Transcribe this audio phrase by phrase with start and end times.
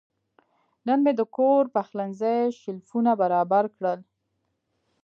[0.87, 3.99] نن مې د کور پخلنځي شیلفونه برابر کړل.